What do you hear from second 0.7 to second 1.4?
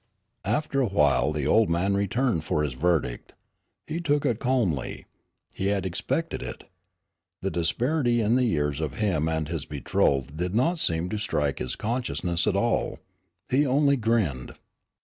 a while